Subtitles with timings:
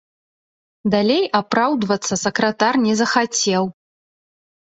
[0.93, 3.63] Далей апраўдвацца сакратар не захацеў.